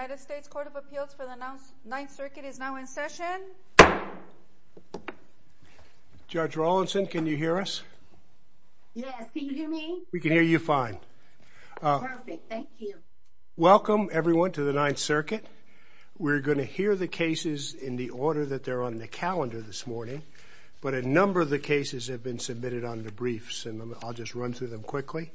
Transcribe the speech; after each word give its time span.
United 0.00 0.20
States 0.20 0.46
Court 0.46 0.68
of 0.68 0.76
Appeals 0.76 1.12
for 1.12 1.26
the 1.26 1.34
Ninth 1.84 2.14
Circuit 2.14 2.44
is 2.44 2.56
now 2.56 2.76
in 2.76 2.86
session. 2.86 3.42
Judge 6.28 6.56
Rawlinson, 6.56 7.08
can 7.08 7.26
you 7.26 7.36
hear 7.36 7.58
us? 7.58 7.82
Yes, 8.94 9.28
can 9.34 9.46
you 9.46 9.54
hear 9.56 9.68
me? 9.68 10.04
We 10.12 10.20
can 10.20 10.30
hear 10.30 10.42
you 10.42 10.60
fine. 10.60 10.98
Uh, 11.82 11.98
Perfect, 11.98 12.48
thank 12.48 12.68
you. 12.78 12.94
Welcome 13.56 14.08
everyone 14.12 14.52
to 14.52 14.62
the 14.62 14.72
Ninth 14.72 14.98
Circuit. 14.98 15.44
We're 16.16 16.42
going 16.42 16.58
to 16.58 16.64
hear 16.64 16.94
the 16.94 17.08
cases 17.08 17.74
in 17.74 17.96
the 17.96 18.10
order 18.10 18.46
that 18.46 18.62
they're 18.62 18.84
on 18.84 18.98
the 18.98 19.08
calendar 19.08 19.60
this 19.60 19.84
morning, 19.84 20.22
but 20.80 20.94
a 20.94 21.02
number 21.02 21.40
of 21.40 21.50
the 21.50 21.58
cases 21.58 22.06
have 22.06 22.22
been 22.22 22.38
submitted 22.38 22.84
on 22.84 23.02
the 23.02 23.10
briefs, 23.10 23.66
and 23.66 23.96
I'll 24.04 24.12
just 24.12 24.36
run 24.36 24.52
through 24.52 24.68
them 24.68 24.84
quickly. 24.84 25.32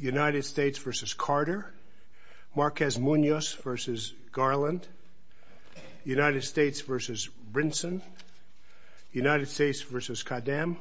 United 0.00 0.44
States 0.44 0.80
v. 0.80 0.90
Carter, 1.16 1.72
Marquez 2.54 2.98
Munoz 2.98 3.54
v. 3.54 4.14
Garland, 4.30 4.86
United 6.04 6.44
States 6.44 6.82
v. 6.82 6.92
Brinson, 7.50 8.02
United 9.12 9.48
States 9.48 9.80
v. 9.80 9.96
Kadem, 9.98 10.76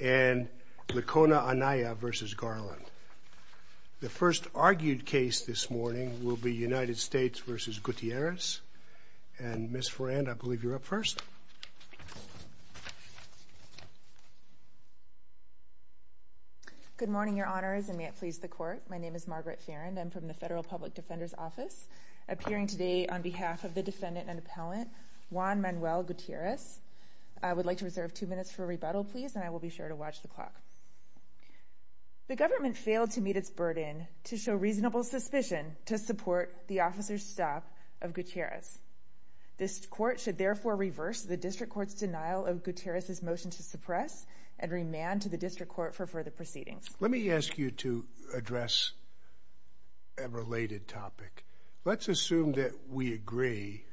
and 0.00 0.48
Licona 0.88 1.42
Anaya 1.48 1.94
v. 1.94 2.10
Garland. 2.36 2.84
The 4.00 4.10
first 4.10 4.46
argued 4.54 5.06
case 5.06 5.46
this 5.46 5.70
morning 5.70 6.22
will 6.22 6.36
be 6.36 6.52
United 6.52 6.98
States 6.98 7.38
v. 7.40 7.56
Gutierrez, 7.82 8.60
and 9.38 9.72
Ms. 9.72 9.88
Ferrand, 9.88 10.28
I 10.28 10.34
believe 10.34 10.62
you're 10.62 10.74
up 10.74 10.84
first. 10.84 11.22
Good 16.98 17.10
morning, 17.10 17.36
Your 17.36 17.44
Honors, 17.44 17.90
and 17.90 17.98
may 17.98 18.04
it 18.04 18.16
please 18.16 18.38
the 18.38 18.48
Court. 18.48 18.80
My 18.88 18.96
name 18.96 19.14
is 19.14 19.28
Margaret 19.28 19.60
Ferrand. 19.60 19.98
I'm 19.98 20.08
from 20.08 20.28
the 20.28 20.32
Federal 20.32 20.62
Public 20.62 20.94
Defender's 20.94 21.34
Office, 21.36 21.86
appearing 22.26 22.68
today 22.68 23.06
on 23.06 23.20
behalf 23.20 23.64
of 23.64 23.74
the 23.74 23.82
defendant 23.82 24.30
and 24.30 24.38
appellant, 24.38 24.88
Juan 25.28 25.60
Manuel 25.60 26.04
Gutierrez. 26.04 26.80
I 27.42 27.52
would 27.52 27.66
like 27.66 27.78
to 27.78 27.84
reserve 27.84 28.14
two 28.14 28.26
minutes 28.26 28.50
for 28.50 28.64
rebuttal, 28.64 29.04
please, 29.04 29.34
and 29.34 29.44
I 29.44 29.50
will 29.50 29.58
be 29.58 29.68
sure 29.68 29.86
to 29.86 29.94
watch 29.94 30.22
the 30.22 30.28
clock. 30.28 30.54
The 32.28 32.36
government 32.36 32.78
failed 32.78 33.10
to 33.10 33.20
meet 33.20 33.36
its 33.36 33.50
burden 33.50 34.06
to 34.24 34.38
show 34.38 34.54
reasonable 34.54 35.04
suspicion 35.04 35.76
to 35.86 35.98
support 35.98 36.50
the 36.66 36.80
officer's 36.80 37.22
stop 37.22 37.66
of 38.00 38.14
Gutierrez. 38.14 38.78
This 39.58 39.86
Court 39.86 40.20
should 40.20 40.36
therefore 40.36 40.76
reverse 40.76 41.22
the 41.22 41.36
District 41.36 41.72
Court's 41.72 41.94
denial 41.94 42.44
of 42.44 42.62
Gutierrez's 42.62 43.22
motion 43.22 43.50
to 43.50 43.62
suppress 43.62 44.26
and 44.58 44.70
remand 44.70 45.22
to 45.22 45.28
the 45.28 45.38
District 45.38 45.72
Court 45.72 45.94
for 45.94 46.06
further 46.06 46.30
proceedings. 46.30 46.86
Let 47.00 47.10
me 47.10 47.30
ask 47.30 47.56
you 47.56 47.70
to 47.70 48.04
address 48.34 48.92
a 50.18 50.28
related 50.28 50.88
topic. 50.88 51.44
Let's 51.84 52.08
assume 52.08 52.52
that 52.52 52.72
we 52.90 53.14
agree 53.14 53.84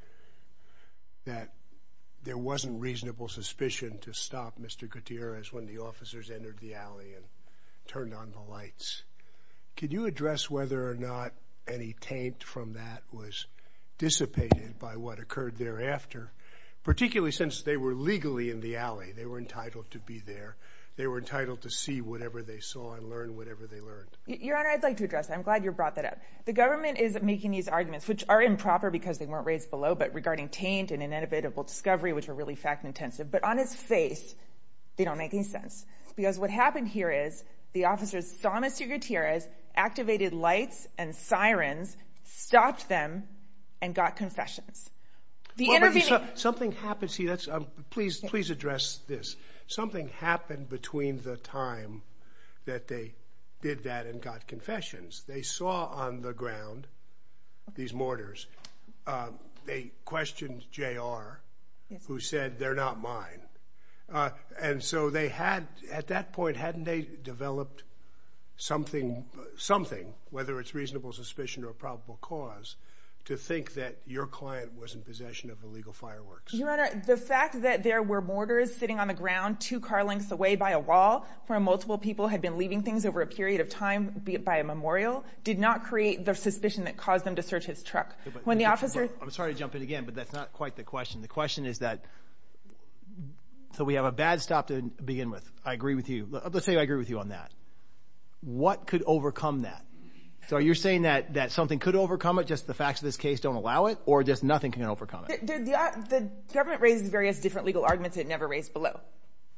that 1.25 1.53
there 2.23 2.37
wasn't 2.37 2.81
reasonable 2.81 3.27
suspicion 3.27 3.99
to 3.99 4.13
stop 4.13 4.59
Mr. 4.59 4.89
Gutierrez 4.89 5.51
when 5.51 5.65
the 5.65 5.79
officers 5.79 6.29
entered 6.29 6.57
the 6.59 6.75
alley 6.75 7.13
and 7.13 7.25
turned 7.87 8.13
on 8.13 8.31
the 8.31 8.51
lights. 8.51 9.03
Could 9.77 9.91
you 9.91 10.05
address 10.05 10.49
whether 10.49 10.89
or 10.89 10.95
not 10.95 11.33
any 11.67 11.95
taint 11.99 12.43
from 12.43 12.73
that 12.73 13.03
was 13.11 13.45
dissipated 14.03 14.77
by 14.79 14.97
what 14.97 15.19
occurred 15.19 15.55
thereafter, 15.55 16.29
particularly 16.83 17.31
since 17.31 17.61
they 17.61 17.77
were 17.77 17.93
legally 17.93 18.49
in 18.49 18.59
the 18.59 18.75
alley? 18.75 19.13
They 19.15 19.25
were 19.25 19.37
entitled 19.37 19.89
to 19.91 19.99
be 19.99 20.19
there. 20.19 20.57
They 20.97 21.07
were 21.07 21.19
entitled 21.19 21.61
to 21.61 21.69
see 21.69 22.01
whatever 22.01 22.41
they 22.41 22.59
saw 22.59 22.95
and 22.95 23.09
learn 23.09 23.37
whatever 23.37 23.65
they 23.65 23.79
learned. 23.79 24.09
Your 24.27 24.57
Honor, 24.57 24.71
I'd 24.71 24.83
like 24.83 24.97
to 24.97 25.05
address 25.05 25.27
that. 25.27 25.37
I'm 25.37 25.41
glad 25.41 25.63
you 25.63 25.71
brought 25.71 25.95
that 25.95 26.03
up. 26.03 26.17
The 26.43 26.51
government 26.51 26.99
is 26.99 27.17
making 27.21 27.51
these 27.51 27.69
arguments, 27.69 28.05
which 28.05 28.25
are 28.27 28.41
improper 28.41 28.91
because 28.91 29.19
they 29.19 29.25
weren't 29.25 29.45
raised 29.45 29.69
below, 29.69 29.95
but 29.95 30.13
regarding 30.13 30.49
taint 30.49 30.91
and 30.91 31.01
inevitable 31.01 31.63
discovery, 31.63 32.11
which 32.11 32.27
are 32.27 32.33
really 32.33 32.55
fact-intensive. 32.55 33.31
But 33.31 33.45
on 33.45 33.57
its 33.57 33.73
face, 33.73 34.35
they 34.97 35.05
don't 35.05 35.17
make 35.17 35.33
any 35.33 35.43
sense. 35.43 35.85
Because 36.17 36.37
what 36.37 36.49
happened 36.49 36.89
here 36.89 37.09
is 37.09 37.41
the 37.71 37.85
officers 37.85 38.29
saw 38.41 38.59
Mr. 38.59 38.85
Gutierrez, 38.85 39.47
activated 39.73 40.33
lights 40.33 40.89
and 40.97 41.15
sirens, 41.15 41.95
stopped 42.25 42.89
them, 42.89 43.23
and 43.83 43.93
got 43.93 44.15
confessions. 44.15 44.89
Something 46.35 46.71
happened. 46.71 47.11
See, 47.11 47.27
that's. 47.27 47.47
Um, 47.49 47.67
please 47.89 48.49
address 48.49 48.99
this. 49.07 49.35
Something 49.67 50.09
happened 50.19 50.69
between 50.69 51.21
the 51.21 51.35
time 51.35 52.01
that 52.65 52.87
they 52.87 53.13
did 53.61 53.83
that 53.83 54.05
and 54.05 54.21
got 54.21 54.47
confessions. 54.47 55.23
They 55.27 55.41
saw 55.41 55.85
on 55.85 56.21
the 56.21 56.33
ground 56.33 56.87
these 57.75 57.93
mortars. 57.93 58.47
Uh, 59.05 59.27
they 59.65 59.91
questioned 60.05 60.63
J.R., 60.71 61.39
who 62.07 62.19
said, 62.19 62.59
they're 62.59 62.75
not 62.75 62.99
mine. 63.01 63.41
Uh, 64.11 64.29
and 64.59 64.83
so 64.83 65.09
they 65.09 65.27
had, 65.27 65.67
at 65.91 66.07
that 66.07 66.33
point, 66.33 66.57
hadn't 66.57 66.85
they 66.85 67.07
developed 67.23 67.83
something, 68.57 69.25
something, 69.57 70.13
whether 70.29 70.59
it's 70.59 70.73
reasonable 70.73 71.13
suspicion 71.13 71.63
or 71.63 71.73
probable 71.73 72.17
cause, 72.21 72.75
to 73.25 73.37
think 73.37 73.75
that 73.75 73.95
your 74.05 74.27
client 74.27 74.77
was 74.77 74.95
in 74.95 75.01
possession 75.01 75.49
of 75.49 75.63
illegal 75.63 75.93
fireworks? 75.93 76.53
Your 76.53 76.69
Honor, 76.69 77.01
the 77.05 77.15
fact 77.15 77.61
that 77.61 77.83
there 77.83 78.03
were 78.03 78.21
mortars 78.21 78.75
sitting 78.75 78.99
on 78.99 79.07
the 79.07 79.13
ground 79.13 79.61
two 79.61 79.79
car 79.79 80.03
lengths 80.03 80.31
away 80.31 80.55
by 80.55 80.71
a 80.71 80.79
wall, 80.79 81.25
where 81.47 81.59
multiple 81.59 81.97
people 81.97 82.27
had 82.27 82.41
been 82.41 82.57
leaving 82.57 82.83
things 82.83 83.05
over 83.05 83.21
a 83.21 83.27
period 83.27 83.61
of 83.61 83.69
time 83.69 84.23
by 84.43 84.57
a 84.57 84.63
memorial, 84.63 85.23
did 85.43 85.57
not 85.57 85.85
create 85.85 86.25
the 86.25 86.35
suspicion 86.35 86.83
that 86.85 86.97
caused 86.97 87.25
them 87.25 87.35
to 87.35 87.41
search 87.43 87.65
his 87.65 87.81
truck. 87.81 88.13
When 88.43 88.57
the 88.57 88.65
officer... 88.65 89.09
I'm 89.21 89.31
sorry 89.31 89.53
to 89.53 89.59
jump 89.59 89.75
in 89.75 89.81
again, 89.81 90.05
but 90.05 90.15
that's 90.15 90.33
not 90.33 90.53
quite 90.53 90.75
the 90.75 90.83
question. 90.83 91.21
The 91.21 91.27
question 91.27 91.65
is 91.65 91.79
that, 91.79 92.03
so 93.77 93.83
we 93.83 93.95
have 93.95 94.05
a 94.05 94.11
bad 94.11 94.41
stop 94.41 94.67
to 94.67 94.81
begin 94.81 95.31
with. 95.31 95.49
I 95.65 95.73
agree 95.73 95.95
with 95.95 96.09
you. 96.09 96.27
Let's 96.29 96.65
say 96.65 96.77
I 96.77 96.81
agree 96.81 96.97
with 96.97 97.09
you 97.09 97.19
on 97.19 97.29
that. 97.29 97.51
What 98.41 98.85
could 98.87 99.03
overcome 99.05 99.61
that? 99.61 99.85
So 100.49 100.57
you're 100.57 100.75
saying 100.75 101.03
that 101.03 101.51
something 101.51 101.79
could 101.79 101.95
overcome 101.95 102.39
it, 102.39 102.47
just 102.47 102.67
the 102.67 102.73
facts 102.73 103.01
of 103.01 103.05
this 103.05 103.17
case 103.17 103.39
don't 103.39 103.55
allow 103.55 103.87
it, 103.87 103.97
or 104.05 104.23
just 104.23 104.43
nothing 104.43 104.71
can 104.71 104.83
overcome 104.83 105.25
it? 105.29 105.45
The 105.45 105.73
uh, 105.73 106.21
government 106.53 106.81
raises 106.81 107.09
various 107.09 107.39
different 107.39 107.65
legal 107.65 107.85
arguments 107.85 108.17
it 108.17 108.27
never 108.27 108.47
raised 108.47 108.73
below. 108.73 108.99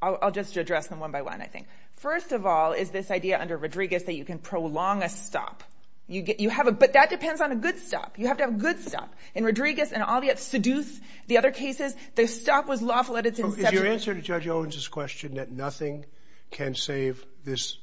I'll 0.01 0.31
just 0.31 0.55
address 0.57 0.87
them 0.87 0.99
one 0.99 1.11
by 1.11 1.23
one, 1.23 1.41
I 1.41 1.47
think. 1.47 1.67
First 1.95 2.31
of 2.31 2.45
all 2.45 2.73
is 2.73 2.91
this 2.91 3.09
idea 3.09 3.39
under 3.39 3.57
Rodriguez 3.57 4.03
that 4.03 4.13
you 4.13 4.25
can 4.25 4.37
prolong 4.37 5.01
a 5.01 5.09
stop. 5.09 5.63
You 6.07 6.21
get 6.21 6.39
you 6.39 6.51
have 6.51 6.67
a 6.67 6.71
but 6.71 6.93
that 6.93 7.09
depends 7.09 7.41
on 7.41 7.51
a 7.51 7.55
good 7.55 7.79
stop. 7.79 8.19
You 8.19 8.27
have 8.27 8.37
to 8.37 8.43
have 8.43 8.53
a 8.53 8.57
good 8.57 8.81
stop. 8.81 9.11
In 9.33 9.43
Rodriguez 9.43 9.91
and 9.91 10.03
all 10.03 10.21
the 10.21 10.29
other 10.29 10.39
Seduth, 10.39 11.01
the 11.25 11.39
other 11.39 11.49
cases, 11.49 11.95
the 12.13 12.27
stop 12.27 12.67
was 12.67 12.83
lawful 12.83 13.17
at 13.17 13.25
its 13.25 13.39
inception. 13.39 13.65
Is 13.65 13.71
your 13.73 13.87
answer 13.87 14.13
to 14.13 14.21
Judge 14.21 14.47
Owens' 14.47 14.87
question 14.87 15.35
that 15.35 15.51
nothing 15.51 16.05
can 16.51 16.75
save 16.75 17.25
this, 17.43 17.79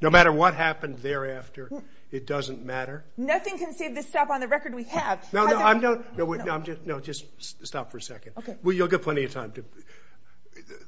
no 0.00 0.10
matter 0.10 0.32
what 0.32 0.54
happened 0.54 0.98
thereafter, 0.98 1.70
it 2.10 2.26
doesn't 2.26 2.64
matter? 2.64 3.04
Nothing 3.16 3.58
can 3.58 3.74
save 3.74 3.94
this 3.94 4.06
stop 4.06 4.30
on 4.30 4.40
the 4.40 4.48
record 4.48 4.74
we 4.74 4.84
have. 4.84 5.32
No, 5.32 5.46
no, 5.46 5.56
I'm 5.56 5.80
not, 5.80 6.86
no, 6.86 7.00
just 7.00 7.24
stop 7.66 7.90
for 7.90 7.98
a 7.98 8.02
second. 8.02 8.32
Okay. 8.38 8.56
Well, 8.62 8.74
You'll 8.74 8.88
get 8.88 9.02
plenty 9.02 9.24
of 9.24 9.32
time. 9.32 9.52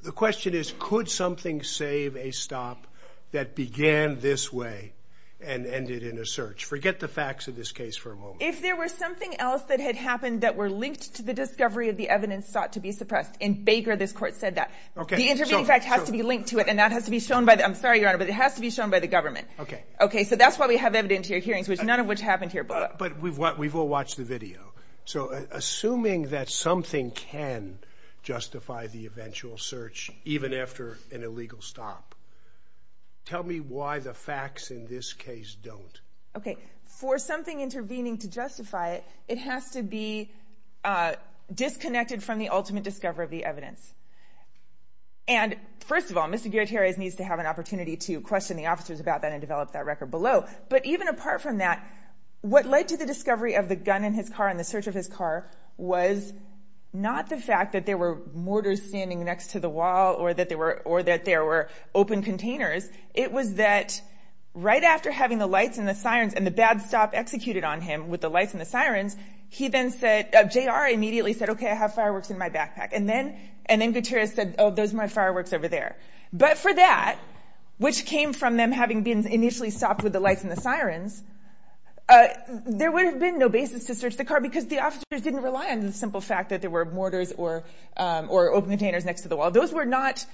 The 0.03 0.13
question 0.13 0.55
is, 0.55 0.73
could 0.79 1.09
something 1.09 1.63
save 1.63 2.17
a 2.17 2.31
stop 2.31 2.87
that 3.33 3.55
began 3.55 4.21
this 4.21 4.53
way 4.53 4.93
and 5.41 5.67
ended 5.67 6.03
in 6.03 6.19
a 6.19 6.27
search? 6.27 6.65
Forget 6.65 7.01
the 7.01 7.09
facts 7.09 7.49
of 7.49 7.57
this 7.57 7.73
case 7.73 7.97
for 7.97 8.13
a 8.13 8.17
moment. 8.17 8.41
If 8.41 8.63
there 8.63 8.77
was 8.77 8.93
something 8.93 9.39
else 9.39 9.63
that 9.65 9.81
had 9.81 9.97
happened 9.97 10.41
that 10.41 10.57
were 10.57 10.71
linked 10.71 11.17
to 11.17 11.23
the 11.23 11.35
discovery 11.35 11.89
of 11.89 11.97
the 11.97 12.09
evidence 12.09 12.49
sought 12.49 12.73
to 12.75 12.81
be 12.81 12.93
suppressed, 12.93 13.35
in 13.41 13.65
Baker 13.65 13.97
this 13.97 14.13
court 14.13 14.35
said 14.37 14.55
that. 14.57 14.71
The 14.95 15.29
intervening 15.29 15.67
fact 15.67 15.85
has 15.85 16.05
to 16.05 16.13
be 16.13 16.23
linked 16.23 16.49
to 16.49 16.59
it, 16.59 16.69
and 16.69 16.79
that 16.79 16.93
has 16.93 17.05
to 17.05 17.11
be 17.11 17.21
shown 17.21 17.45
by 17.45 17.57
the, 17.57 17.65
I'm 17.65 17.75
sorry, 17.75 18.01
Your 18.01 18.09
Honor, 18.09 18.19
but 18.19 18.29
it 18.29 18.35
has 18.35 18.55
to 18.55 18.61
be 18.61 18.71
shown 18.71 18.91
by 18.91 19.01
the 19.01 19.07
government. 19.07 19.47
Okay. 19.61 19.85
Okay, 20.01 20.25
so 20.25 20.37
that's 20.37 20.59
why 20.59 20.67
we 20.67 20.79
have 20.79 20.95
evidentiary 20.95 21.43
hearings, 21.43 21.69
which 21.69 21.81
uh, 21.81 21.85
none 21.85 22.01
of 22.01 22.07
which 22.07 22.21
happened 22.21 22.53
here 22.53 22.65
below. 22.65 22.89
But 22.99 23.21
we've 23.21 23.77
all 23.77 23.89
watched 23.89 24.17
the 24.17 24.25
video. 24.25 24.61
So 25.05 25.33
uh, 25.33 25.43
assuming 25.53 26.29
that 26.29 26.49
something 26.49 27.13
can 27.13 27.79
justify 28.25 28.89
the 28.89 29.07
eventual 29.07 29.57
search, 29.57 30.11
even 30.25 30.53
after 30.53 30.99
an 31.13 31.23
illegal 31.23 31.61
stop, 31.61 32.16
tell 33.27 33.43
me 33.43 33.61
why 33.61 33.99
the 33.99 34.15
facts 34.15 34.71
in 34.71 34.87
this 34.87 35.13
case 35.13 35.57
don't. 35.63 36.01
Okay. 36.37 36.57
For 36.87 37.19
something 37.19 37.61
intervening 37.61 38.19
to 38.19 38.29
justify 38.29 38.95
it, 38.95 39.05
it 39.29 39.39
has 39.39 39.71
to 39.71 39.83
be 39.83 40.31
uh, 40.85 41.15
disconnected 41.53 42.23
from 42.23 42.39
the 42.39 42.49
ultimate 42.49 42.85
discovery 42.85 43.25
of 43.25 43.31
the 43.31 43.45
evidence. 43.45 43.95
And 45.29 45.57
first 45.81 46.11
of 46.11 46.17
all, 46.17 46.29
Mr. 46.29 46.51
Gutierrez 46.51 46.97
needs 46.97 47.17
to 47.17 47.25
have 47.25 47.41
an 47.41 47.47
opportunity 47.47 47.97
to 47.97 48.21
question 48.21 48.57
the 48.57 48.67
officers 48.67 49.01
about 49.01 49.23
that 49.23 49.33
and 49.33 49.41
develop 49.41 49.73
that 49.73 49.85
record 49.85 50.11
below. 50.11 50.47
But 50.69 50.87
even 50.87 51.09
apart 51.09 51.43
from 51.43 51.59
that, 51.59 51.85
what 52.43 52.65
led 52.65 52.89
to 52.89 52.97
the 52.97 53.07
discovery 53.07 53.55
of 53.55 53.69
the 53.69 53.77
gun 53.77 54.05
in 54.05 54.15
his 54.15 54.29
car 54.29 54.49
and 54.49 54.59
the 54.59 54.65
search 54.65 54.87
of 54.87 54.95
his 54.95 55.09
car 55.09 55.51
was 55.77 56.33
not 56.97 57.29
the 57.29 57.37
fact 57.37 57.73
that 57.73 57.87
there 57.87 57.99
were 57.99 58.19
mortars 58.35 58.83
standing 58.83 59.25
next 59.25 59.53
to 59.53 59.61
the 59.61 59.69
wall 59.69 60.15
or 60.15 60.33
that 60.33 60.49
they 60.49 60.55
were 60.55 60.81
or 60.85 61.03
that 61.03 61.25
there 61.25 61.45
were 61.45 61.69
open 61.95 62.23
containers. 62.23 62.89
It 63.15 63.33
was 63.33 63.55
that 63.55 64.01
right 64.55 64.83
after 64.83 65.11
having 65.11 65.39
the 65.39 65.47
lights 65.47 65.79
and 65.79 65.87
the 65.87 65.95
sirens 65.95 66.35
and 66.35 66.47
the 66.47 66.51
bad 66.51 66.81
stop 66.83 67.11
executed 67.13 67.65
on 67.65 67.81
him 67.81 68.09
with 68.09 68.23
the 68.23 68.31
lights 68.31 68.53
and 68.53 68.61
the 68.61 68.67
sirens, 68.67 69.15
he 69.51 69.69
then 69.69 69.91
said, 69.91 70.35
uh, 70.35 70.45
JR 70.45 70.87
immediately 70.91 71.35
said, 71.35 71.51
okay, 71.51 71.71
I 71.71 71.75
have 71.75 71.95
fireworks 71.95 72.31
in 72.31 72.39
my 72.39 72.49
backpack. 72.49 72.91
And 72.93 73.09
then 73.09 73.39
and 73.67 73.83
then 73.83 73.93
Gutierrez 73.93 74.33
said, 74.33 74.55
oh, 74.59 74.71
those 74.71 74.95
are 74.95 74.97
my 74.97 75.09
fireworks 75.09 75.53
over 75.53 75.69
there. 75.69 75.97
But 76.33 76.57
for 76.57 76.73
that, 76.73 77.19
which 77.79 78.07
came 78.07 78.33
from 78.33 78.57
them 78.57 78.73
having 78.73 79.03
been 79.03 79.27
initially 79.27 79.71
stopped 79.71 80.03
with 80.03 80.13
the 80.13 80.21
lights 80.21 80.43
and 80.43 80.51
the 80.51 80.61
sirens, 80.61 81.23
there 82.09 82.93
would 82.93 83.05
have 83.07 83.19
been 83.19 83.39
no 83.39 83.49
basis 83.49 83.85
to 83.85 83.95
search 83.95 84.17
the 84.17 84.25
car 84.25 84.41
because 84.41 84.67
the 84.67 84.81
officers 84.81 85.23
didn't 85.23 85.43
rely 85.43 85.71
on 85.71 85.81
the 85.81 85.93
simple 85.93 86.21
fact 86.21 86.51
that 86.51 86.61
there 86.61 86.71
were 86.71 86.85
mortars 86.85 87.33
or 87.33 87.65
um 87.97 88.29
or 88.31 88.53
open 88.53 88.71
containers 88.71 89.05
next 89.05 89.23
to 89.23 89.29
the 89.29 89.37
wall. 89.37 89.51
Those 89.51 89.73
were 89.73 89.85
not 89.87 90.25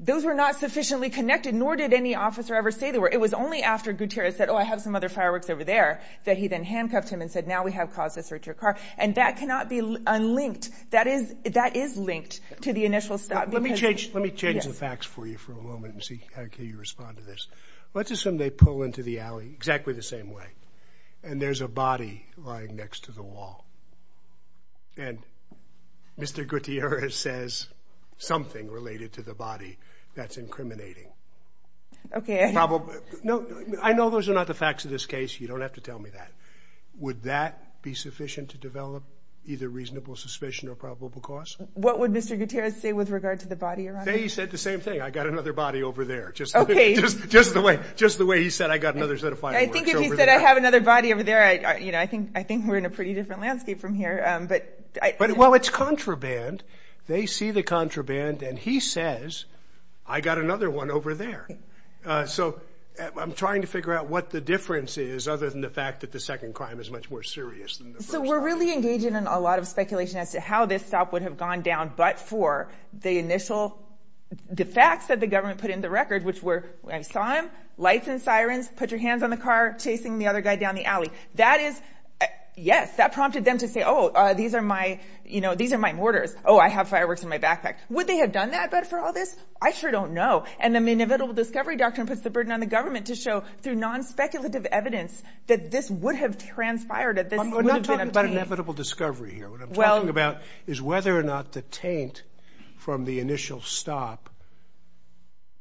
those 0.00 0.24
were 0.24 0.34
not 0.34 0.56
sufficiently 0.56 1.10
connected, 1.10 1.54
nor 1.54 1.76
did 1.76 1.92
any 1.92 2.16
officer 2.16 2.56
ever 2.56 2.72
say 2.72 2.90
they 2.90 2.98
were. 2.98 3.08
It 3.08 3.20
was 3.20 3.34
only 3.34 3.62
after 3.62 3.92
Gutierrez 3.92 4.34
said, 4.36 4.48
oh, 4.48 4.56
I 4.56 4.64
have 4.64 4.80
some 4.80 4.96
other 4.96 5.08
fireworks 5.08 5.48
over 5.48 5.62
there, 5.62 6.00
that 6.24 6.36
he 6.38 6.48
then 6.48 6.64
handcuffed 6.64 7.08
him 7.08 7.22
and 7.22 7.30
said, 7.30 7.46
now 7.46 7.62
we 7.62 7.70
have 7.72 7.94
cause 7.94 8.14
to 8.14 8.24
search 8.24 8.46
your 8.46 8.56
car. 8.56 8.76
And 8.98 9.14
that 9.14 9.36
cannot 9.36 9.68
be 9.68 9.78
unlinked. 9.78 10.70
That 10.90 11.06
is 11.06 11.96
linked 11.96 12.40
to 12.62 12.72
the 12.72 12.84
initial 12.84 13.16
stop. 13.18 13.52
Let 13.52 13.62
me 13.62 13.76
change 13.76 14.12
let 14.12 14.24
me 14.24 14.30
change 14.30 14.64
the 14.64 14.72
facts 14.72 15.06
for 15.06 15.24
you 15.24 15.38
for 15.38 15.52
a 15.52 15.62
moment 15.62 15.94
and 15.94 16.02
see 16.02 16.20
how 16.34 16.46
can 16.46 16.66
you 16.66 16.78
respond 16.78 17.18
to 17.18 17.22
this. 17.22 17.46
Let's 17.94 18.10
assume 18.10 18.38
they 18.38 18.50
pull 18.50 18.82
into 18.82 19.04
the 19.04 19.20
alley 19.20 19.52
exactly 19.54 19.92
the 19.92 20.02
same 20.02 20.32
way, 20.32 20.46
and 21.22 21.40
there's 21.40 21.60
a 21.60 21.68
body 21.68 22.24
lying 22.36 22.76
next 22.76 23.04
to 23.04 23.12
the 23.12 23.22
wall. 23.22 23.64
And 24.96 25.18
Mr. 26.18 26.46
Gutierrez 26.46 27.14
says 27.14 27.66
something 28.18 28.70
related 28.70 29.14
to 29.14 29.22
the 29.22 29.34
body 29.34 29.78
that's 30.14 30.36
incriminating. 30.36 31.08
Okay. 32.14 32.52
No, 33.22 33.46
I 33.80 33.92
know 33.92 34.10
those 34.10 34.28
are 34.28 34.34
not 34.34 34.46
the 34.46 34.54
facts 34.54 34.84
of 34.84 34.90
this 34.90 35.06
case. 35.06 35.40
You 35.40 35.48
don't 35.48 35.60
have 35.60 35.74
to 35.74 35.80
tell 35.80 35.98
me 35.98 36.10
that. 36.10 36.30
Would 36.98 37.22
that 37.22 37.82
be 37.82 37.94
sufficient 37.94 38.50
to 38.50 38.58
develop 38.58 39.04
either 39.44 39.68
reasonable 39.68 40.14
suspicion 40.14 40.68
or 40.68 40.74
probable 40.74 41.20
cause? 41.20 41.56
What 41.74 41.98
would 41.98 42.12
Mr. 42.12 42.38
Gutierrez 42.38 42.80
say 42.80 42.92
with 42.92 43.10
regard 43.10 43.40
to 43.40 43.48
the 43.48 43.56
body 43.56 43.88
around 43.88 44.06
him? 44.06 44.18
He 44.18 44.28
said 44.28 44.50
the 44.50 44.58
same 44.58 44.80
thing. 44.80 45.00
I 45.00 45.10
got 45.10 45.26
another 45.26 45.52
body 45.52 45.82
over 45.82 46.04
there. 46.04 46.30
Just 46.32 46.52
the 46.54 46.64
way 48.26 48.42
he 48.42 48.50
said, 48.50 48.70
I 48.70 48.78
got 48.78 48.94
another 48.94 49.18
set 49.18 49.32
of 49.32 49.40
fireworks 49.40 49.64
over 49.64 49.72
there. 49.72 49.80
I 49.80 49.84
think 49.84 49.94
if 49.94 50.10
he 50.10 50.16
said, 50.16 50.28
I 50.28 50.38
have 50.38 50.56
another 50.56 50.80
body 50.80 51.12
over 51.12 51.22
there, 51.22 51.42
I 51.42 52.06
think 52.06 52.66
we're 52.66 52.76
in 52.76 52.86
a 52.86 52.90
pretty 52.90 53.14
different 53.14 53.42
landscape 53.42 53.80
from 53.80 53.94
here. 53.94 54.22
Um, 54.26 54.46
but 54.46 54.78
well, 55.18 55.54
it's 55.54 55.70
contraband. 55.70 56.62
They 57.06 57.26
see 57.26 57.50
the 57.50 57.64
contraband, 57.64 58.42
and 58.42 58.58
he 58.58 58.78
says, 58.78 59.44
I 60.06 60.20
got 60.20 60.38
another 60.38 60.70
one 60.70 60.90
over 60.90 61.14
there. 61.14 61.48
Uh, 62.04 62.26
so 62.26 62.60
I'm 62.98 63.32
trying 63.32 63.62
to 63.62 63.66
figure 63.66 63.94
out 63.94 64.08
what 64.08 64.30
the 64.30 64.40
difference 64.40 64.98
is, 64.98 65.26
other 65.26 65.48
than 65.48 65.60
the 65.60 65.70
fact 65.70 66.00
that 66.02 66.12
the 66.12 66.20
second 66.20 66.54
crime 66.54 66.78
is 66.80 66.90
much 66.90 67.10
more 67.10 67.22
serious 67.22 67.78
than 67.78 67.92
the 67.92 67.98
first. 67.98 68.10
So 68.10 68.20
we're 68.20 68.40
really 68.40 68.72
engaging 68.72 69.14
in 69.14 69.26
a 69.26 69.40
lot 69.40 69.58
of 69.58 69.66
speculation 69.66 70.18
as 70.18 70.32
to 70.32 70.40
how 70.40 70.66
this 70.66 70.84
stop 70.84 71.12
would 71.12 71.22
have 71.22 71.38
gone 71.38 71.62
down, 71.62 71.92
but 71.96 72.18
for 72.18 72.70
the 72.92 73.18
initial, 73.18 73.78
the 74.50 74.64
facts 74.64 75.06
that 75.06 75.20
the 75.20 75.26
government 75.26 75.60
put 75.60 75.70
in 75.70 75.80
the 75.80 75.90
record, 75.90 76.24
which 76.24 76.42
were, 76.42 76.64
I 76.90 77.02
saw 77.02 77.34
him, 77.34 77.50
lights 77.78 78.08
and 78.08 78.20
sirens, 78.20 78.68
put 78.68 78.90
your 78.90 79.00
hands 79.00 79.22
on 79.22 79.30
the 79.30 79.36
car, 79.36 79.74
chasing 79.78 80.18
the 80.18 80.26
other 80.26 80.42
guy 80.42 80.56
down 80.56 80.74
the 80.74 80.84
alley. 80.84 81.10
That 81.36 81.60
is, 81.60 81.80
yes, 82.56 82.96
that 82.96 83.12
prompted 83.12 83.44
them 83.44 83.58
to 83.58 83.68
say, 83.68 83.82
oh, 83.84 84.08
uh, 84.08 84.34
these 84.34 84.54
are 84.54 84.62
my 84.62 85.00
you 85.24 85.40
know, 85.40 85.54
these 85.54 85.72
are 85.72 85.78
my 85.78 85.92
mortars. 85.92 86.34
Oh, 86.44 86.58
I 86.58 86.68
have 86.68 86.88
fireworks 86.88 87.22
in 87.22 87.28
my 87.28 87.38
backpack. 87.38 87.76
Would 87.88 88.06
they 88.06 88.18
have 88.18 88.32
done 88.32 88.50
that 88.50 88.70
but 88.70 88.86
for 88.86 88.98
all 88.98 89.12
this? 89.12 89.34
I 89.60 89.72
sure 89.72 89.90
don't 89.90 90.12
know. 90.12 90.44
And 90.58 90.74
the 90.74 90.86
inevitable 90.86 91.32
discovery 91.32 91.76
doctrine 91.76 92.06
puts 92.06 92.20
the 92.20 92.30
burden 92.30 92.52
on 92.52 92.60
the 92.60 92.66
government 92.66 93.06
to 93.06 93.14
show, 93.14 93.44
through 93.62 93.76
non-speculative 93.76 94.66
evidence, 94.66 95.22
that 95.46 95.70
this 95.70 95.90
would 95.90 96.16
have 96.16 96.36
transpired, 96.36 97.16
that 97.16 97.30
this 97.30 97.38
would 97.38 97.46
have 97.46 97.56
been 97.56 97.76
obtained. 97.76 97.76
I'm 97.76 97.82
not 97.82 97.84
talking 97.84 98.08
about 98.10 98.24
inevitable 98.26 98.74
discovery 98.74 99.34
here. 99.34 99.48
What 99.48 99.62
I'm 99.62 99.72
talking 99.72 100.08
about 100.10 100.42
is 100.66 100.82
whether 100.82 101.18
or 101.18 101.22
not 101.22 101.52
the 101.52 101.62
taint 101.62 102.22
from 102.76 103.04
the 103.04 103.20
initial 103.20 103.60
stop 103.62 104.28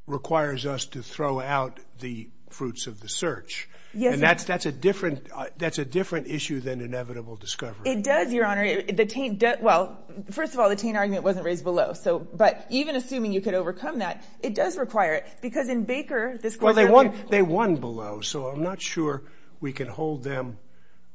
requires 0.08 0.66
us 0.66 0.86
to 0.88 1.04
throw 1.04 1.40
out 1.40 1.80
the 2.00 2.30
fruits 2.54 2.88
of 2.88 3.00
the 3.00 3.10
search. 3.10 3.68
And 3.94 4.24
uh, 4.24 4.36
that's 4.38 4.66
a 4.66 4.72
different 4.72 6.28
issue 6.28 6.62
than 6.62 6.80
inevitable 6.80 7.36
discovery. 7.36 7.92
It 7.92 8.04
does, 8.04 8.32
Your 8.32 8.46
Honor. 8.46 8.82
The 8.84 9.06
taint, 9.06 9.44
well, 9.62 9.98
first 10.32 10.54
of 10.54 10.62
all, 10.62 10.70
the 10.70 10.78
taint 10.78 10.96
argument 10.96 11.26
wasn't 11.26 11.46
raised 11.46 11.64
below. 11.64 11.94
But 12.34 12.66
even 12.70 12.96
assuming 12.96 13.34
you 13.34 13.42
could 13.42 13.54
overcome 13.54 14.00
that, 14.00 14.24
it 14.42 14.56
does 14.56 14.78
require 14.78 15.16
it. 15.16 15.28
Because 15.42 15.68
in 15.68 15.84
Baker, 15.84 16.38
this 16.42 16.56
court 16.56 16.76
Well, 16.76 17.14
they 17.30 17.42
won 17.42 17.76
below, 17.76 18.22
so 18.22 18.48
I'm 18.48 18.64
not 18.64 18.82
sure 18.82 19.24
we 19.60 19.74
can 19.74 19.88
hold 19.88 20.24
them 20.24 20.58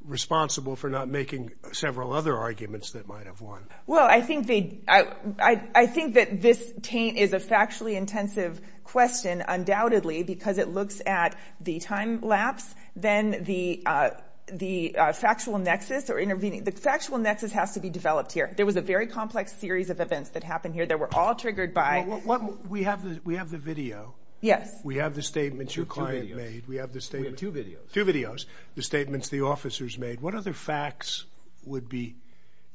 responsible 0.05 0.75
for 0.77 0.89
not 0.89 1.09
making 1.09 1.51
several 1.73 2.13
other 2.13 2.37
arguments 2.37 2.91
that 2.91 3.07
might 3.07 3.25
have 3.25 3.41
won. 3.41 3.61
Well, 3.87 4.07
I 4.07 4.21
think 4.21 4.47
that 4.47 6.41
this 6.41 6.73
taint 6.81 7.17
is 7.17 7.33
a 7.33 7.39
factually 7.39 7.95
intensive 7.95 8.61
question, 8.87 9.43
undoubtedly, 9.47 10.23
because 10.23 10.57
it 10.57 10.69
looks 10.69 11.01
at 11.05 11.35
the 11.61 11.79
time 11.79 12.21
lapse, 12.21 12.65
then 12.95 13.43
the 13.43 13.83
uh, 13.85 14.09
uh, 14.97 15.13
factual 15.13 15.57
nexus 15.59 16.09
or 16.09 16.19
intervening— 16.19 16.63
the 16.63 16.71
factual 16.71 17.17
nexus 17.17 17.51
has 17.51 17.73
to 17.73 17.79
be 17.79 17.89
developed 17.89 18.31
here. 18.31 18.51
There 18.55 18.65
was 18.65 18.77
a 18.77 18.81
very 18.81 19.07
complex 19.07 19.53
series 19.53 19.89
of 19.89 19.99
events 19.99 20.29
that 20.31 20.43
happened 20.43 20.73
here 20.73 20.85
that 20.85 20.99
were 20.99 21.13
all 21.13 21.35
triggered 21.35 21.73
by— 21.73 22.05
We 22.69 22.83
have 22.83 23.03
the 23.51 23.57
video. 23.57 24.15
Yes. 24.39 24.79
We 24.83 24.97
have 24.97 25.15
the 25.15 25.23
statements 25.23 25.75
your 25.75 25.85
client 25.85 26.35
made. 26.35 26.67
We 26.67 26.77
have 26.77 26.93
two 26.93 27.51
videos. 27.51 27.91
Two 27.91 28.05
videos. 28.05 28.45
The 28.75 28.83
statements 28.83 29.29
the 29.29 29.41
officers 29.41 29.97
made. 29.97 30.21
What 30.21 30.35
other 30.35 30.53
facts 30.53 31.25
would 31.65 31.89
be 31.89 32.15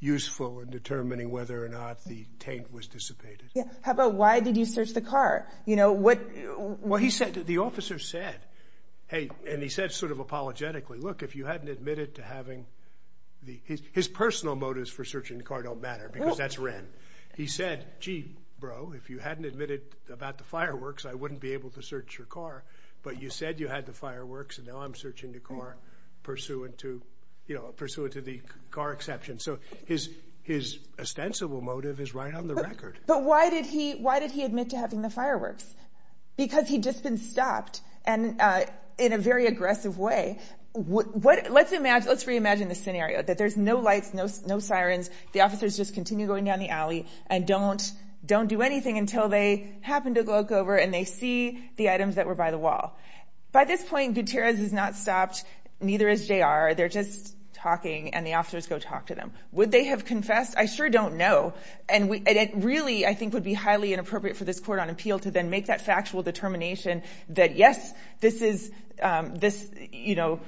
useful 0.03 0.59
in 0.59 0.69
determining 0.69 1.31
whether 1.31 1.63
or 1.65 1.69
not 1.69 2.03
the 2.03 2.25
taint 2.39 2.71
was 2.71 2.87
dissipated? 2.87 3.49
Yeah. 3.53 3.63
How 3.81 3.93
about 3.93 4.13
why 4.13 4.39
did 4.41 4.57
you 4.57 4.65
search 4.65 4.93
the 4.93 5.01
car? 5.01 5.47
You 5.65 5.75
know, 5.75 5.93
what... 5.93 6.19
Well, 6.57 6.99
he 6.99 7.09
said—the 7.09 7.57
officer 7.59 7.99
said, 7.99 8.35
hey, 9.07 9.29
and 9.47 9.63
he 9.63 9.69
said 9.69 9.91
sort 9.91 10.11
of 10.11 10.19
apologetically, 10.19 10.99
look, 10.99 11.23
if 11.23 11.35
you 11.35 11.45
hadn't 11.45 11.69
admitted 11.69 12.15
to 12.15 12.21
having— 12.21 12.65
the... 13.43 13.59
his 13.93 14.07
personal 14.07 14.55
motives 14.55 14.89
for 14.89 15.05
searching 15.05 15.37
the 15.37 15.43
car 15.43 15.63
don't 15.63 15.81
matter 15.81 16.09
because 16.11 16.37
that's 16.37 16.57
Whren. 16.57 16.85
He 17.35 17.47
said, 17.47 17.85
gee, 17.99 18.35
bro, 18.59 18.93
if 18.95 19.09
you 19.09 19.19
hadn't 19.19 19.45
admitted 19.45 19.81
about 20.11 20.37
the 20.37 20.43
fireworks, 20.43 21.05
I 21.05 21.13
wouldn't 21.13 21.39
be 21.39 21.53
able 21.53 21.71
to 21.71 21.81
search 21.81 22.17
your 22.17 22.27
car. 22.27 22.63
But 23.01 23.21
you 23.21 23.29
said 23.29 23.59
you 23.59 23.67
had 23.67 23.85
the 23.85 23.93
fireworks, 23.93 24.59
and 24.59 24.67
now 24.67 24.77
I'm 24.77 24.95
searching 24.95 25.33
the 25.33 25.39
car 25.39 25.75
pursuant 27.77 28.13
to 28.13 28.21
the 28.21 28.41
car 28.71 28.93
exception. 28.93 29.39
So 29.39 29.59
his 29.85 30.09
ostensible 30.99 31.61
motive 31.61 31.99
is 31.99 32.13
right 32.13 32.33
on 32.33 32.47
the 32.47 32.55
record. 32.55 32.97
But 33.07 33.23
why 33.23 33.49
did 33.49 33.65
he 33.65 34.43
admit 34.43 34.71
to 34.71 34.77
having 34.77 35.01
the 35.01 35.09
fireworks? 35.09 35.65
Because 36.35 36.67
he'd 36.67 36.83
just 36.83 37.03
been 37.03 37.17
stopped 37.17 37.81
and 38.05 38.41
uh 38.41 38.65
in 38.97 39.11
a 39.11 39.17
very 39.17 39.47
aggressive 39.47 39.97
way. 39.97 40.39
Let's 40.75 41.71
reimagine 41.73 42.67
the 42.67 42.75
scenario, 42.75 43.21
that 43.21 43.37
there's 43.37 43.57
no 43.57 43.77
lights, 43.77 44.13
no 44.13 44.59
sirens, 44.59 45.09
the 45.31 45.41
officers 45.41 45.77
just 45.77 45.93
continue 45.93 46.27
going 46.27 46.45
down 46.45 46.59
the 46.59 46.69
alley 46.69 47.07
and 47.27 47.47
don't 47.47 48.47
do 48.47 48.61
anything 48.61 48.97
until 48.97 49.29
they 49.29 49.75
happen 49.81 50.15
to 50.15 50.23
look 50.23 50.51
over 50.51 50.75
and 50.75 50.93
they 50.93 51.05
see 51.05 51.63
the 51.77 51.89
items 51.89 52.15
that 52.15 52.25
were 52.25 52.35
by 52.35 52.51
the 52.51 52.57
wall. 52.57 52.97
By 53.51 53.65
this 53.65 53.83
point, 53.83 54.15
Gutierrez 54.15 54.59
is 54.59 54.73
not 54.73 54.95
stopped, 54.95 55.43
neither 55.83 56.09
is 56.09 56.27
J.R. 56.27 56.73
They're 56.73 56.89
just 56.89 57.35
talking, 57.53 58.13
and 58.13 58.25
the 58.27 58.33
officers 58.33 58.67
go 58.67 58.77
talk 58.77 59.07
to 59.07 59.15
them. 59.15 59.31
Would 59.51 59.71
they 59.71 59.85
have 59.85 60.05
confessed? 60.05 60.55
I 60.57 60.65
sure 60.65 60.89
don't 60.89 61.15
know. 61.15 61.53
And 61.87 62.09
it 62.27 62.51
really, 62.55 63.05
I 63.05 63.13
think, 63.13 63.33
would 63.33 63.43
be 63.43 63.53
highly 63.53 63.93
inappropriate 63.93 64.35
for 64.37 64.43
this 64.43 64.59
court 64.59 64.79
on 64.79 64.89
appeal 64.89 65.19
to 65.19 65.31
then 65.31 65.49
make 65.49 65.67
that 65.67 65.81
factual 65.81 66.23
determination 66.23 67.03
that, 67.29 67.55
yes, 67.55 67.93
this 68.19 68.41
is— 68.41 68.71
um, 69.01 69.39
you 69.91 70.15
know, 70.15 70.39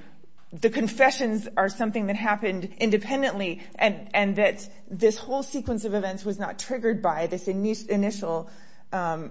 the 0.53 0.69
confessions 0.69 1.47
are 1.57 1.69
something 1.69 2.07
that 2.07 2.15
happened 2.15 2.75
independently 2.77 3.61
and 3.77 4.35
that 4.35 4.67
this 4.89 5.17
whole 5.17 5.43
sequence 5.43 5.85
of 5.85 5.93
events 5.93 6.23
was 6.23 6.39
not 6.39 6.59
triggered 6.59 7.01
by 7.01 7.27
this 7.27 7.47
initial 7.47 8.49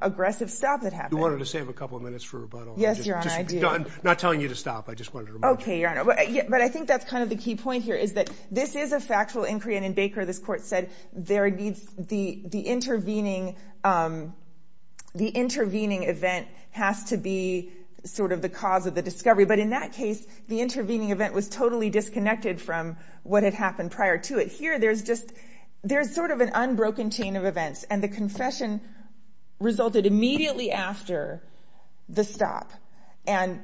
aggressive 0.02 0.50
stop 0.50 0.83
that 0.83 0.92
happened. 0.92 1.18
You 1.18 1.23
wanted 1.23 1.38
to 1.38 1.47
save 1.47 1.68
a 1.68 1.73
couple 1.73 1.97
of 1.97 2.02
minutes 2.02 2.25
for 2.25 2.40
rebuttal. 2.40 2.75
Yes, 2.76 3.04
Your 3.06 3.16
Honor, 3.16 3.30
I 3.30 3.42
do. 3.42 3.66
I'm 3.66 3.87
not 4.02 4.18
telling 4.18 4.40
you 4.40 4.49
to 4.49 4.54
stop. 4.54 4.88
I 4.88 4.94
just 4.94 5.14
wanted 5.14 5.28
to 5.28 5.33
remind 5.35 5.59
you. 5.59 5.62
Okay, 5.62 5.80
Your 5.80 5.90
Honor. 5.90 6.04
But 6.04 6.61
I 6.61 6.68
think 6.68 6.88
that's 6.88 7.04
kind 7.04 7.23
of 7.23 7.28
the 7.28 7.37
key 7.37 7.56
point 7.56 7.85
here, 7.85 7.97
is 7.97 8.14
that 8.14 8.30
this 8.50 8.75
is 8.76 8.92
a 8.92 9.00
factual 9.00 9.44
inquiry, 9.44 9.76
and 9.76 9.85
in 9.85 9.92
Baker 9.92 10.25
this 10.25 10.38
court 10.38 10.62
said 10.62 10.90
there 11.12 11.50
needs— 11.50 11.85
the 11.99 12.42
the 12.47 12.61
intervening 12.61 13.56
um 13.83 14.35
the 15.14 15.28
intervening 15.28 16.04
event 16.04 16.49
has 16.71 17.04
to 17.04 17.16
be 17.16 17.73
sort 18.04 18.33
of 18.33 18.42
the 18.42 18.49
cause 18.49 18.87
of 18.87 18.94
the 18.94 19.02
discovery. 19.02 19.44
But 19.44 19.59
in 19.59 19.71
that 19.71 19.92
case, 19.92 20.25
the 20.49 20.61
intervening 20.61 21.11
event 21.11 21.35
was 21.35 21.49
totally 21.49 21.88
disconnected 21.88 22.61
from 22.61 22.97
what 23.23 23.44
had 23.44 23.54
happened 23.54 23.92
prior 23.92 24.18
to 24.18 24.38
it. 24.38 24.49
Here, 24.49 24.78
there's 24.78 26.14
sort 26.14 26.30
of 26.30 26.40
an 26.40 26.50
unbroken 26.54 27.11
chain 27.11 27.37
of 27.37 27.44
events, 27.44 27.85
and 27.85 28.02
the 28.02 28.09
confession 28.09 28.80
resulted 29.61 30.06
immediately 30.06 30.73
after 30.73 31.42
the 32.08 32.25
stop. 32.25 32.70
And 33.26 33.62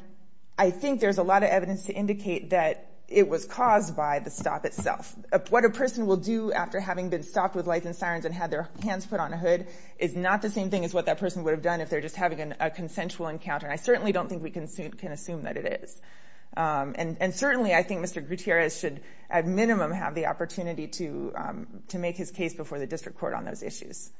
I 0.58 0.70
think 0.70 1.00
there's 1.00 1.18
a 1.18 1.22
lot 1.22 1.42
of 1.42 1.50
evidence 1.50 1.86
to 1.86 1.92
indicate 1.92 2.50
that 2.50 2.86
it 3.08 3.28
was 3.28 3.44
caused 3.44 3.96
by 3.96 4.20
the 4.20 4.30
stop 4.30 4.64
itself. 4.64 5.12
Uh, 5.32 5.40
what 5.48 5.64
a 5.64 5.70
person 5.70 6.06
will 6.06 6.16
do 6.16 6.52
after 6.52 6.78
having 6.78 7.08
been 7.10 7.24
stopped 7.24 7.56
with 7.56 7.66
lights 7.66 7.84
and 7.84 7.96
sirens 7.96 8.24
and 8.24 8.32
had 8.32 8.52
their 8.52 8.68
hands 8.84 9.04
put 9.04 9.18
on 9.18 9.32
a 9.32 9.36
hood 9.36 9.66
is 9.98 10.14
not 10.14 10.42
the 10.42 10.48
same 10.48 10.70
thing 10.70 10.84
as 10.84 10.94
what 10.94 11.06
that 11.06 11.18
person 11.18 11.42
would 11.42 11.50
have 11.50 11.62
done 11.62 11.80
if 11.80 11.90
they're 11.90 12.00
just 12.00 12.14
having 12.14 12.54
a 12.60 12.70
consensual 12.70 13.26
encounter. 13.26 13.66
And 13.66 13.72
I 13.72 13.76
certainly 13.76 14.12
don't 14.12 14.28
think 14.28 14.44
we 14.44 14.50
can 14.50 14.64
assume 15.12 15.42
that 15.42 15.56
it 15.56 15.82
is. 15.82 16.00
Um, 16.56 16.94
and 16.96 17.34
certainly 17.34 17.74
I 17.74 17.82
think 17.82 18.04
Mr. 18.04 18.26
Gutierrez 18.26 18.78
should, 18.78 19.00
at 19.28 19.46
minimum, 19.46 19.92
have 19.92 20.14
the 20.14 20.26
opportunity 20.26 20.90
um, 21.36 21.66
to 21.88 21.98
make 21.98 22.16
his 22.16 22.30
case 22.30 22.54
before 22.54 22.78
the 22.78 22.86
district 22.86 23.18
court 23.18 23.34
on 23.34 23.44
those 23.44 23.62
issues. 23.62 24.10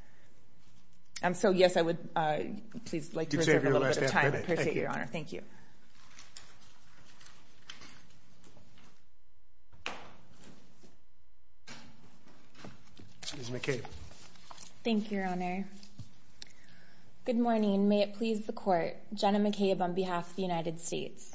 Um, 1.23 1.35
so, 1.35 1.51
yes, 1.51 1.77
I 1.77 1.83
would 1.83 1.99
uh, 2.17 2.39
please 2.87 3.15
like 3.15 3.31
to 3.31 3.37
reserve 3.37 3.65
a 3.67 3.71
little 3.71 3.87
bit 3.87 3.99
of 3.99 4.11
time. 4.11 4.33
I 4.33 4.39
appreciate 4.39 4.69
it, 4.69 4.77
Your 4.77 4.89
Honor. 4.89 5.09
Thank 5.11 5.33
you. 5.33 5.43
Ms. 13.37 13.51
McCabe. 13.51 13.85
Thank 14.83 15.11
you, 15.11 15.19
Your 15.19 15.29
Honor. 15.29 15.65
Good 17.27 17.39
morning. 17.39 17.89
May 17.89 18.03
it 18.03 18.15
please 18.15 18.47
the 18.47 18.53
Court. 18.53 18.97
Jenna 19.15 19.39
McCabe 19.39 19.81
on 19.81 19.95
behalf 19.95 20.29
of 20.29 20.37
the 20.37 20.43
United 20.43 20.81
States. 20.81 21.31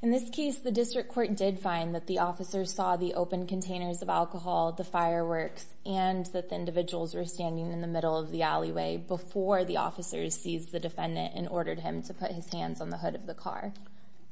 In 0.00 0.12
this 0.12 0.30
case, 0.30 0.56
the 0.58 0.70
district 0.70 1.08
court 1.08 1.34
did 1.34 1.58
find 1.58 1.96
that 1.96 2.06
the 2.06 2.20
officers 2.20 2.72
saw 2.72 2.96
the 2.96 3.14
open 3.14 3.48
containers 3.48 4.00
of 4.00 4.08
alcohol, 4.08 4.70
the 4.70 4.84
fireworks, 4.84 5.66
and 5.84 6.24
that 6.26 6.50
the 6.50 6.54
individuals 6.54 7.14
were 7.14 7.24
standing 7.24 7.72
in 7.72 7.80
the 7.80 7.88
middle 7.88 8.16
of 8.16 8.30
the 8.30 8.42
alleyway 8.42 8.96
before 8.96 9.64
the 9.64 9.78
officers 9.78 10.36
seized 10.36 10.70
the 10.70 10.78
defendant 10.78 11.32
and 11.34 11.48
ordered 11.48 11.80
him 11.80 12.04
to 12.04 12.14
put 12.14 12.30
his 12.30 12.46
hands 12.52 12.80
on 12.80 12.90
the 12.90 12.96
hood 12.96 13.16
of 13.16 13.26
the 13.26 13.34
car. 13.34 13.72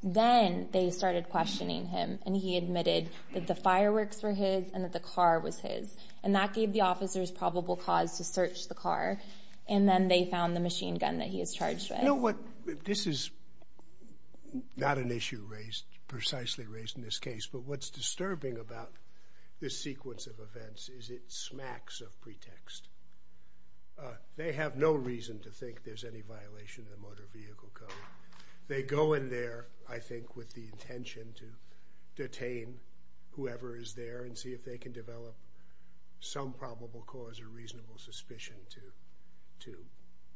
Then 0.05 0.69
they 0.71 0.91
started 0.91 1.31
questioning 1.31 1.87
him, 1.87 2.21
and 2.25 2.37
he 2.37 2.57
admitted 2.57 3.11
that 3.35 3.49
the 3.49 3.57
fireworks 3.57 4.23
were 4.23 4.35
his 4.35 4.71
and 4.73 4.85
that 4.85 4.93
the 4.93 5.01
car 5.01 5.41
was 5.41 5.59
his. 5.59 5.93
And 6.23 6.37
that 6.37 6.55
gave 6.55 6.73
the 6.73 6.83
officers 6.83 7.33
probable 7.33 7.75
cause 7.75 8.19
to 8.19 8.25
search 8.25 8.69
the 8.69 8.75
car. 8.75 9.21
And 9.69 9.89
then 9.89 10.07
they 10.07 10.27
found 10.27 10.55
the 10.55 10.61
machine 10.61 10.95
gun 10.95 11.19
that 11.19 11.27
he 11.27 11.41
is 11.41 11.53
charged 11.53 11.91
with. 11.91 11.99
You 11.99 12.05
know 12.05 12.15
what? 12.15 12.37
This 12.85 13.09
is 13.09 13.31
not 14.77 14.99
an 14.99 15.11
issue 15.11 15.45
raised, 15.49 15.85
precisely 16.09 16.67
raised 16.67 16.97
in 16.97 17.03
this 17.03 17.19
case, 17.19 17.47
but 17.47 17.63
what's 17.63 17.91
disturbing 17.91 18.59
about 18.59 18.93
this 19.61 19.81
sequence 19.81 20.27
of 20.27 20.35
events 20.39 20.89
is 20.89 21.11
it 21.11 21.23
smacks 21.29 22.01
of 22.01 22.21
pretext. 22.21 22.89
Uh, 23.99 24.15
they 24.37 24.53
have 24.53 24.77
no 24.77 24.93
reason 24.93 25.39
to 25.41 25.51
think 25.51 25.83
there's 25.83 26.05
any 26.05 26.21
violation 26.21 26.85
of 26.85 26.91
the 26.91 27.09
Motor 27.09 27.27
Vehicle 27.33 27.71
Code. 27.73 27.91
They 28.69 28.83
go 28.83 29.15
in 29.15 29.31
there, 29.31 29.67
I 29.89 29.99
think, 29.99 30.37
with 30.37 30.53
the 30.53 30.67
intention 30.67 31.33
to 31.37 32.23
detain 32.23 32.79
whoever 33.31 33.77
is 33.77 33.95
there 33.95 34.23
and 34.25 34.37
see 34.37 34.51
if 34.51 34.65
they 34.65 34.79
can 34.79 34.93
develop 34.93 35.35
some 36.21 36.53
probable 36.53 37.05
cause 37.07 37.41
or 37.41 37.49
reasonable 37.49 37.99
suspicion 37.99 38.57
to 38.71 39.77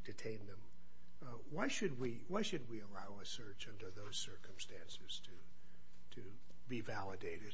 detain 0.03 0.39
them. 0.47 0.57
Uh, 1.23 1.27
why 1.51 1.67
should 1.67 1.99
we 1.99 2.19
allow 2.29 3.19
a 3.21 3.25
search 3.25 3.67
under 3.69 3.91
those 3.95 4.17
circumstances 4.17 5.21
to 6.15 6.21
be 6.67 6.81
validated? 6.81 7.53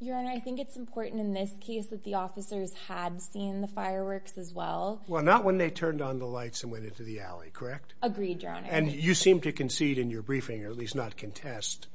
Your 0.00 0.16
Honor, 0.16 0.30
I 0.30 0.40
think 0.40 0.58
it's 0.58 0.76
important 0.76 1.20
in 1.20 1.32
this 1.32 1.50
case 1.60 1.86
that 1.88 2.02
the 2.02 2.14
officers 2.14 2.72
had 2.88 3.22
seen 3.22 3.60
the 3.60 3.68
fireworks 3.68 4.36
as 4.36 4.52
well. 4.52 5.00
Well, 5.06 5.22
not 5.22 5.44
when 5.44 5.58
they 5.58 5.70
turned 5.70 6.02
on 6.02 6.18
the 6.18 6.26
lights 6.26 6.64
and 6.64 6.72
went 6.72 6.86
into 6.86 7.04
the 7.04 7.20
alley, 7.20 7.50
correct? 7.52 7.94
Agreed, 8.02 8.42
Your 8.42 8.52
Honor. 8.52 8.66
And 8.68 8.90
you 8.90 9.14
seem 9.14 9.40
to 9.42 9.52
concede 9.52 9.98
in 9.98 10.10
your 10.10 10.22
briefing, 10.22 10.64
or 10.64 10.70
at 10.70 10.76
least 10.76 10.96
not 10.96 11.16
contest, 11.16 11.86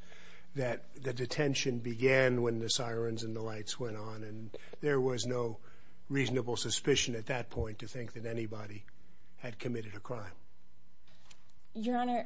that 0.56 0.86
the 1.04 1.12
detention 1.12 1.80
began 1.80 2.42
when 2.42 2.60
the 2.60 2.70
sirens 2.70 3.24
and 3.24 3.36
the 3.36 3.42
lights 3.42 3.78
went 3.78 3.98
on 3.98 4.24
and 4.24 4.50
there 4.80 5.02
was 5.02 5.26
no 5.26 5.58
reasonable 6.08 6.56
suspicion 6.56 7.16
at 7.16 7.26
that 7.26 7.50
point 7.50 7.80
to 7.80 7.88
think 7.88 8.14
that 8.14 8.26
anybody 8.26 8.86
had 9.40 9.60
committed 9.60 9.94
a 9.96 10.00
crime. 10.00 10.32
Your 11.74 11.98
Honor, 11.98 12.26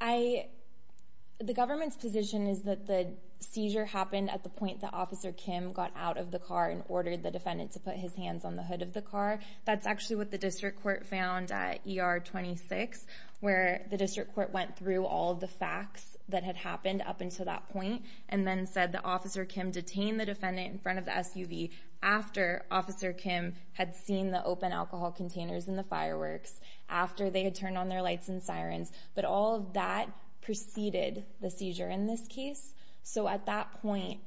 the 0.00 1.54
government's 1.54 1.96
position 1.96 2.46
is 2.46 2.62
that 2.62 2.86
the 2.86 3.08
seizure 3.40 3.84
happened 3.84 4.30
at 4.30 4.42
the 4.42 4.48
point 4.48 4.80
that 4.80 4.94
Officer 4.94 5.30
Kim 5.32 5.72
got 5.72 5.92
out 5.94 6.16
of 6.16 6.30
the 6.30 6.38
car 6.38 6.70
and 6.70 6.82
ordered 6.88 7.22
the 7.22 7.30
defendant 7.30 7.72
to 7.72 7.80
put 7.80 7.94
his 7.94 8.14
hands 8.14 8.44
on 8.44 8.56
the 8.56 8.62
hood 8.62 8.80
of 8.80 8.94
the 8.94 9.02
car. 9.02 9.40
That's 9.66 9.86
actually 9.86 10.16
what 10.16 10.30
the 10.30 10.38
district 10.38 10.82
court 10.82 11.04
found 11.06 11.52
at 11.52 11.80
ER 11.86 12.22
26, 12.24 13.04
where 13.40 13.86
the 13.90 13.98
district 13.98 14.34
court 14.34 14.52
went 14.52 14.78
through 14.78 15.04
all 15.04 15.32
of 15.32 15.40
the 15.40 15.48
facts 15.48 16.04
that 16.30 16.42
had 16.42 16.56
happened 16.56 17.02
up 17.06 17.20
until 17.20 17.44
that 17.44 17.68
point 17.68 18.02
and 18.30 18.46
then 18.46 18.66
said 18.66 18.92
that 18.92 19.04
Officer 19.04 19.44
Kim 19.44 19.70
detained 19.70 20.18
the 20.18 20.24
defendant 20.26 20.72
in 20.72 20.78
front 20.78 20.98
of 20.98 21.04
the 21.04 21.10
SUV 21.12 21.70
after 22.06 22.64
Officer 22.70 23.12
Kim 23.12 23.52
had 23.72 23.96
seen 23.96 24.30
the 24.30 24.42
open 24.44 24.70
alcohol 24.70 25.10
containers 25.10 25.66
and 25.66 25.76
the 25.76 25.82
fireworks, 25.82 26.52
after 26.88 27.30
they 27.30 27.42
had 27.42 27.56
turned 27.56 27.76
on 27.76 27.88
their 27.88 28.00
lights 28.00 28.28
and 28.28 28.42
sirens. 28.44 28.90
But 29.16 29.24
all 29.24 29.56
of 29.56 29.72
that 29.72 30.08
preceded 30.40 31.24
the 31.40 31.50
seizure 31.50 31.90
in 31.90 32.06
this 32.06 32.24
case. 32.28 32.62
So 33.02 33.26
at 33.26 33.46
that 33.46 33.82
point, 33.82 34.20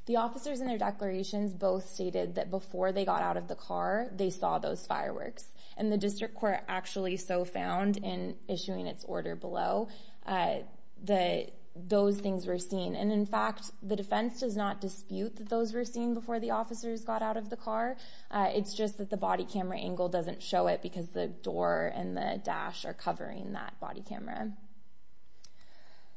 The 0.07 0.17
officers 0.17 0.61
in 0.61 0.69
their 0.69 0.79
declarations 0.79 1.53
both 1.53 1.91
stated 1.91 2.37
that 2.37 2.51
before 2.51 2.93
they 2.93 3.05
got 3.05 3.23
out 3.23 3.37
of 3.37 3.49
the 3.49 3.57
car, 3.57 4.09
they 4.15 4.31
saw 4.31 4.59
those 4.59 4.87
fireworks. 4.87 5.45
And 5.77 5.93
the 5.93 5.99
district 5.99 6.37
court 6.37 6.61
actually 6.69 7.17
so 7.17 7.45
found 7.45 7.97
in 7.99 8.37
issuing 8.49 8.87
its 8.87 9.05
order 9.05 9.35
below 9.35 9.89
uh, 10.25 10.59
that 11.05 11.51
those 11.89 12.19
things 12.19 12.47
were 12.47 12.59
seen. 12.59 12.95
And 12.95 13.13
in 13.13 13.27
fact, 13.27 13.71
the 13.83 13.97
defense 13.97 14.41
does 14.41 14.57
not 14.57 14.81
dispute 14.81 15.37
that 15.37 15.49
those 15.49 15.73
were 15.73 15.85
seen 15.85 16.15
before 16.15 16.41
the 16.41 16.51
officers 16.51 17.05
got 17.05 17.23
out 17.23 17.37
of 17.37 17.51
the 17.51 17.57
car. 17.57 17.97
Uh, 18.31 18.51
it's 18.55 18.75
just 18.75 18.99
that 18.99 19.11
the 19.11 19.17
body 19.17 19.45
camera 19.45 19.79
angle 19.79 20.09
doesn't 20.09 20.43
show 20.43 20.67
it 20.67 20.83
because 20.83 21.09
the 21.09 21.27
door 21.27 21.93
and 21.95 22.17
the 22.17 22.41
dash 22.45 22.85
are 22.85 22.95
covering 22.95 23.53
that 23.53 23.79
body 23.81 24.03
camera. 24.03 24.53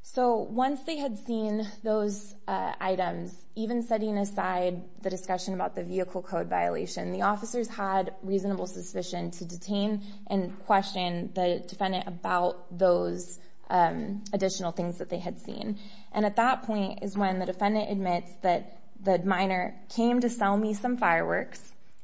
So 0.02 0.38
once 0.38 0.82
they 0.84 0.98
had 0.98 1.20
seen 1.20 1.68
those 1.84 2.34
uh, 2.48 2.74
items, 2.80 3.36
even 3.56 3.84
setting 3.84 4.18
aside 4.18 4.82
the 5.04 5.10
discussion 5.10 5.54
about 5.54 5.76
the 5.76 5.84
vehicle 5.84 6.24
code 6.24 6.48
violation, 6.48 7.12
the 7.12 7.24
officers 7.24 7.68
had 7.68 8.16
reasonable 8.24 8.66
suspicion 8.66 9.32
to 9.32 9.46
detain 9.46 10.02
and 10.28 10.58
question 10.66 11.32
the 11.36 11.64
defendant 11.68 12.08
about 12.08 12.76
those 12.76 13.38
Um, 13.72 14.24
additional 14.34 14.72
things 14.72 14.98
that 14.98 15.12
they 15.12 15.20
had 15.20 15.42
seen. 15.42 15.78
And 16.12 16.26
at 16.26 16.38
that 16.38 16.64
point 16.64 17.04
is 17.04 17.16
when 17.16 17.38
the 17.38 17.46
defendant 17.46 17.92
admits 17.92 18.32
that 18.42 18.80
the 19.04 19.20
minor 19.20 19.76
came 19.90 20.22
to 20.22 20.30
sell 20.30 20.58
me 20.58 20.74
some 20.74 20.98
fireworks 20.98 21.62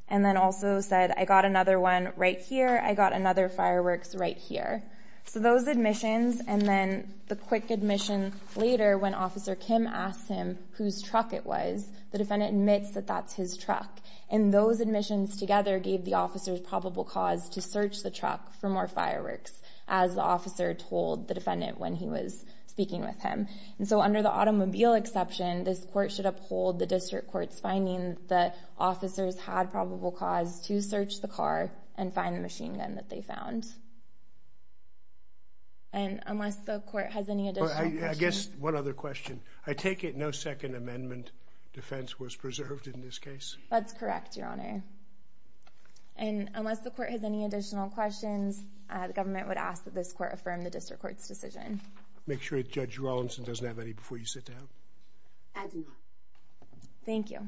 and 0.08 0.24
then 0.24 0.38
also 0.38 0.82
said, 0.82 1.12
I 1.18 1.26
got 1.26 1.46
another 1.46 1.80
one 1.80 2.12
right 2.16 2.40
here, 2.40 2.80
I 2.84 2.94
got 2.94 3.14
another 3.14 3.50
fireworks 3.50 4.14
right 4.14 4.38
here. 4.38 4.84
So 5.28 5.40
those 5.40 5.68
admissions 5.68 6.40
and 6.48 6.62
then 6.62 7.14
the 7.28 7.36
quick 7.36 7.72
admission 7.72 8.34
later 8.56 8.98
when 8.98 9.16
Officer 9.16 9.56
Kim 9.56 9.88
asked 9.88 10.28
him 10.28 10.58
whose 10.74 11.02
truck 11.02 11.34
it 11.34 11.46
was, 11.46 11.86
the 12.12 12.20
defendant 12.20 12.52
admits 12.54 12.92
that 12.92 13.08
that's 13.08 13.34
his 13.34 13.58
truck. 13.58 13.90
And 14.30 14.54
those 14.54 14.80
admissions 14.80 15.38
together 15.38 15.80
gave 15.80 16.06
the 16.06 16.14
officers 16.14 16.60
probable 16.60 17.04
cause 17.04 17.50
to 17.50 17.62
search 17.62 18.02
the 18.02 18.12
truck 18.12 18.54
for 18.60 18.70
more 18.70 18.88
fireworks, 18.88 19.52
as 19.88 20.16
the 20.16 20.22
officer 20.22 20.74
told 20.74 21.28
the 21.28 21.34
defendant 21.34 21.80
when 21.80 21.96
he 21.96 22.08
was 22.08 22.44
speaking 22.68 23.02
with 23.02 23.20
him. 23.22 23.48
And 23.78 23.88
so 23.88 24.02
under 24.02 24.22
the 24.22 24.30
automobile 24.30 24.94
exception, 24.94 25.64
this 25.64 25.84
court 25.94 26.12
should 26.12 26.26
uphold 26.26 26.80
the 26.80 26.86
district 26.86 27.32
court's 27.32 27.60
finding 27.60 28.18
that 28.28 28.58
officers 28.78 29.38
had 29.40 29.72
probable 29.72 30.12
cause 30.12 30.62
to 30.68 30.82
search 30.82 31.22
the 31.22 31.28
car 31.28 31.72
and 31.98 32.14
find 32.14 32.36
the 32.36 32.42
machine 32.42 32.78
gun 32.78 32.96
that 32.96 33.10
they 33.10 33.22
found. 33.22 33.66
And 35.94 36.22
unless 36.26 36.56
the 36.58 36.80
court 36.80 37.12
has 37.12 37.30
any 37.30 37.50
additional 37.50 37.70
questions. 37.70 38.04
I 38.04 38.14
guess 38.16 38.50
one 38.60 38.76
other 38.76 38.94
question. 38.94 39.42
I 39.66 39.74
take 39.74 40.04
it 40.04 40.16
no 40.16 40.32
Second 40.32 40.76
Amendment 40.76 41.32
defense 41.74 42.20
was 42.20 42.36
preserved 42.36 42.88
in 42.88 43.02
this 43.02 43.20
case? 43.20 43.58
That's 43.70 43.94
correct, 43.94 44.38
Your 44.38 44.48
Honor. 44.48 44.84
And 46.18 46.50
unless 46.56 46.80
the 46.80 46.92
court 46.92 47.10
has 47.10 47.24
any 47.24 47.46
additional 47.46 47.90
questions, 47.90 48.62
uh, 48.90 49.08
the 49.08 49.14
government 49.14 49.48
would 49.48 49.58
ask 49.58 49.84
that 49.84 49.94
this 49.94 50.14
court 50.14 50.34
affirm 50.34 50.64
the 50.64 50.70
district 50.70 51.02
court's 51.02 51.28
decision. 51.28 51.82
Make 52.28 52.42
sure 52.42 52.62
Judge 52.64 52.98
Rawlinson 52.98 53.44
doesn't 53.44 53.66
have 53.66 53.80
any 53.80 53.94
before 53.94 54.18
you 54.18 54.26
sit 54.26 54.46
down. 54.46 54.68
I 55.56 55.68
do 55.68 55.78
not. 55.78 55.88
Thank 57.06 57.32
you. 57.32 57.40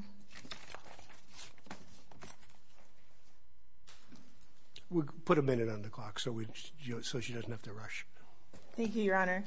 We'll 4.90 5.06
put 5.26 5.38
a 5.38 5.42
minute 5.42 5.70
on 5.70 5.82
the 5.82 5.90
clock 5.90 6.20
so 6.20 6.40
she 7.20 7.34
doesn't 7.34 7.52
have 7.52 7.62
to 7.64 7.74
rush. 7.74 8.06
Thank 8.78 8.96
you, 8.96 9.04
Your 9.04 9.18
Honor. 9.18 9.44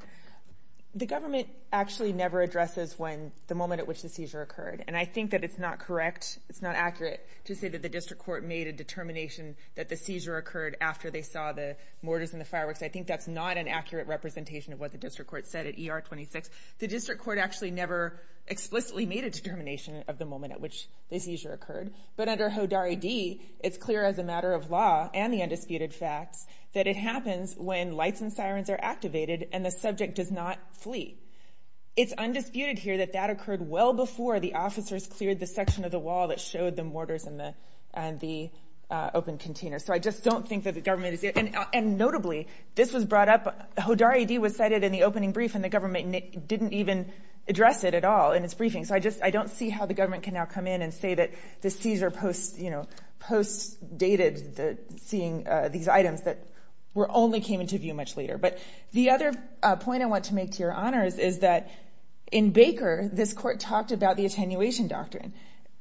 The 0.92 1.06
government 1.06 1.46
actually 1.72 2.12
never 2.12 2.42
addresses 2.42 2.98
when 2.98 3.30
the 3.46 3.54
moment 3.54 3.80
at 3.80 3.86
which 3.86 4.02
the 4.02 4.08
seizure 4.08 4.42
occurred. 4.42 4.82
And 4.88 4.96
I 4.96 5.04
think 5.04 5.30
that 5.30 5.44
it's 5.44 5.56
not 5.58 5.78
correct, 5.78 6.36
it's 6.48 6.62
not 6.62 6.74
accurate 6.74 7.24
to 7.44 7.54
say 7.54 7.68
that 7.68 7.80
the 7.80 7.88
district 7.88 8.24
court 8.24 8.42
made 8.42 8.66
a 8.66 8.72
determination 8.72 9.54
that 9.76 9.88
the 9.88 9.96
seizure 9.96 10.36
occurred 10.36 10.76
after 10.80 11.08
they 11.12 11.22
saw 11.22 11.52
the 11.52 11.76
mortars 12.02 12.32
and 12.32 12.40
the 12.40 12.44
fireworks. 12.44 12.82
I 12.82 12.88
think 12.88 13.06
that's 13.06 13.28
not 13.28 13.56
an 13.56 13.68
accurate 13.68 14.08
representation 14.08 14.72
of 14.72 14.80
what 14.80 14.90
the 14.90 14.98
district 14.98 15.30
court 15.30 15.46
said 15.46 15.66
at 15.66 15.74
ER 15.78 16.00
26. 16.00 16.50
The 16.80 16.88
district 16.88 17.22
court 17.22 17.38
actually 17.38 17.70
never 17.70 18.20
explicitly 18.50 19.06
made 19.06 19.24
a 19.24 19.30
determination 19.30 20.02
of 20.08 20.18
the 20.18 20.26
moment 20.26 20.52
at 20.52 20.60
which 20.60 20.88
the 21.08 21.18
seizure 21.20 21.52
occurred. 21.52 21.92
But 22.16 22.28
under 22.28 22.50
HODARI 22.50 22.98
D, 23.00 23.40
it's 23.60 23.78
clear 23.78 24.04
as 24.04 24.18
a 24.18 24.24
matter 24.24 24.52
of 24.52 24.70
law 24.70 25.08
and 25.14 25.32
the 25.32 25.42
undisputed 25.42 25.94
facts 25.94 26.44
that 26.74 26.86
it 26.86 26.96
happens 26.96 27.54
when 27.56 27.96
lights 27.96 28.20
and 28.20 28.32
sirens 28.32 28.68
are 28.68 28.78
activated 28.80 29.48
and 29.52 29.64
the 29.64 29.70
subject 29.70 30.16
does 30.16 30.30
not 30.30 30.58
flee. 30.72 31.16
It's 31.96 32.12
undisputed 32.12 32.78
here 32.78 32.98
that 32.98 33.12
that 33.12 33.30
occurred 33.30 33.68
well 33.68 33.92
before 33.92 34.40
the 34.40 34.54
officers 34.54 35.06
cleared 35.06 35.40
the 35.40 35.46
section 35.46 35.84
of 35.84 35.90
the 35.90 35.98
wall 35.98 36.28
that 36.28 36.40
showed 36.40 36.76
the 36.76 36.84
mortars 36.84 37.26
and 37.26 38.20
the 38.20 38.50
uh, 38.90 39.10
open 39.14 39.38
containers. 39.38 39.84
So 39.84 39.92
I 39.92 39.98
just 40.00 40.24
don't 40.24 40.48
think 40.48 40.64
that 40.64 40.74
the 40.74 40.80
government 40.80 41.14
is... 41.14 41.24
Uh, 41.24 41.64
and 41.72 41.98
notably, 41.98 42.48
this 42.74 42.92
was 42.92 43.04
brought 43.04 43.28
up, 43.28 43.76
HODARI 43.76 44.26
D 44.26 44.38
was 44.38 44.56
cited 44.56 44.82
in 44.82 44.90
the 44.90 45.04
opening 45.04 45.32
brief 45.32 45.54
and 45.54 45.62
the 45.62 45.68
government 45.68 46.48
didn't 46.48 46.72
even 46.72 47.12
address 47.50 47.84
it 47.84 47.94
at 47.94 48.04
all 48.04 48.32
in 48.32 48.44
its 48.44 48.54
briefing. 48.54 48.84
So 48.86 48.94
I 48.94 49.00
just, 49.00 49.22
I 49.22 49.30
don't 49.30 49.50
see 49.50 49.68
how 49.68 49.86
the 49.86 49.94
government 49.94 50.22
can 50.22 50.34
now 50.34 50.46
come 50.46 50.66
in 50.66 50.82
and 50.82 50.94
say 50.94 51.14
that 51.16 51.32
the 51.60 51.70
seizure 51.70 52.10
post-dated 53.20 54.56
the 54.56 54.78
seeing 55.02 55.46
uh, 55.46 55.68
these 55.68 55.88
items 55.88 56.22
that 56.22 56.46
were 56.94 57.10
only 57.10 57.40
came 57.40 57.60
into 57.60 57.76
view 57.78 57.92
much 57.92 58.16
later. 58.16 58.38
But 58.38 58.58
the 58.92 59.10
other 59.10 59.32
uh, 59.62 59.76
point 59.76 60.02
I 60.02 60.06
want 60.06 60.24
to 60.26 60.34
make 60.34 60.52
to 60.52 60.58
your 60.60 60.72
honors 60.72 61.18
is 61.18 61.40
that 61.40 61.70
in 62.30 62.50
Baker, 62.50 63.10
this 63.12 63.32
court 63.32 63.60
talked 63.60 63.92
about 63.92 64.16
the 64.16 64.26
attenuation 64.26 64.88
doctrine. 64.88 65.32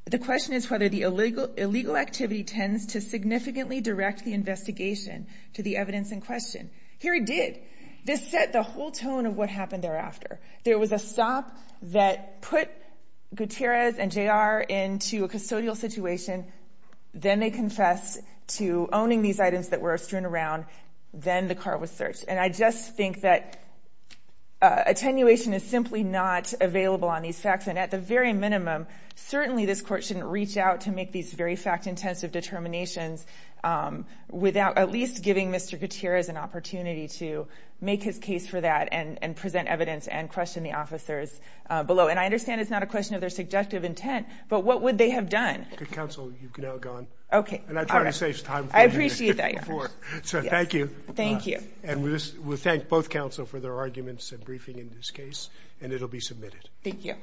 The 0.05 0.17
question 0.17 0.55
is 0.55 0.69
whether 0.69 0.89
the 0.89 1.01
illegal 1.03 1.53
illegal 1.55 1.95
activity 1.95 2.43
tends 2.43 2.87
to 2.93 3.01
significantly 3.01 3.79
direct 3.79 4.25
the 4.25 4.33
investigation 4.33 5.27
to 5.53 5.61
the 5.61 5.77
evidence 5.77 6.11
in 6.11 6.21
question. 6.21 6.71
Here 6.97 7.13
it 7.13 7.25
did. 7.25 7.59
This 8.09 8.27
set 8.31 8.53
the 8.53 8.63
whole 8.63 8.89
tone 8.89 9.27
of 9.27 9.37
what 9.37 9.49
happened 9.49 9.83
thereafter. 9.83 10.39
There 10.63 10.79
was 10.79 10.91
a 10.91 10.97
stop 10.97 11.55
that 11.83 12.41
put 12.41 12.67
Gutierrez 13.35 13.99
and 13.99 14.11
JR 14.11 14.65
into 14.67 15.25
a 15.25 15.29
custodial 15.29 15.77
situation. 15.77 16.45
Then 17.13 17.39
they 17.39 17.51
confessed 17.51 18.19
to 18.57 18.89
owning 18.91 19.21
these 19.21 19.39
items 19.39 19.69
that 19.69 19.81
were 19.81 19.95
strewn 19.99 20.25
around. 20.25 20.65
Then 21.13 21.47
the 21.47 21.53
car 21.53 21.77
was 21.77 21.91
searched. 21.91 22.25
And 22.27 22.39
I 22.39 22.49
just 22.49 22.95
think 22.95 23.21
that 23.21 23.59
uh, 24.59 24.83
attenuation 24.87 25.53
is 25.53 25.61
simply 25.61 26.01
not 26.03 26.51
available 26.59 27.09
on 27.09 27.21
these 27.21 27.39
facts. 27.39 27.67
And 27.67 27.77
at 27.77 27.91
the 27.91 27.99
very 27.99 28.33
minimum, 28.33 28.87
certainly 29.17 29.67
this 29.67 29.83
court 29.83 30.03
shouldn't 30.03 30.25
reach 30.25 30.57
out 30.57 30.81
to 30.81 30.91
make 30.91 31.11
these 31.11 31.31
very 31.31 31.55
fact-intensive 31.55 32.31
determinations 32.31 33.23
Um, 33.63 34.05
without 34.29 34.77
at 34.77 34.91
least 34.91 35.21
giving 35.21 35.51
Mr. 35.51 35.79
Gutierrez 35.79 36.29
an 36.29 36.37
opportunity 36.37 37.07
to 37.19 37.47
make 37.81 38.03
his 38.03 38.17
case 38.17 38.47
for 38.47 38.59
that 38.59 38.89
and 38.91 39.35
present 39.35 39.67
evidence 39.67 40.07
and 40.07 40.29
question 40.29 40.63
the 40.63 40.73
officers 40.73 41.37
uh, 41.69 41.83
below. 41.83 42.07
And 42.07 42.19
I 42.19 42.25
understand 42.25 42.61
it's 42.61 42.69
not 42.69 42.83
a 42.83 42.87
question 42.87 43.15
of 43.15 43.21
their 43.21 43.29
subjective 43.29 43.83
intent, 43.83 44.27
but 44.49 44.61
what 44.61 44.81
would 44.81 44.97
they 44.97 45.11
have 45.11 45.29
done? 45.29 45.65
Counsel, 45.91 46.31
you've 46.41 46.57
now 46.57 46.77
gone. 46.77 47.07
Okay. 47.31 47.61
And 47.67 47.77
I 47.77 47.83
try 47.83 48.03
to 48.03 48.13
save 48.13 48.43
time. 48.43 48.69
I 48.73 48.83
appreciate 48.83 49.37
that, 49.37 49.53
Your 49.53 49.63
Honor. 49.69 49.91
So 50.23 50.41
thank 50.41 50.73
you. 50.73 50.87
Thank 51.13 51.47
you. 51.47 51.57
Uh, 51.57 51.91
and 51.91 52.03
we'll 52.03 52.57
thank 52.57 52.89
both 52.89 53.09
counsel 53.09 53.45
for 53.45 53.59
their 53.59 53.77
arguments 53.77 54.31
and 54.31 54.43
briefing 54.43 54.79
in 54.79 54.89
this 54.95 55.11
case. 55.11 55.49
And 55.81 55.93
it'll 55.93 56.07
be 56.07 56.19
submitted. 56.19 56.67
Thank 56.83 57.05
you. 57.05 57.15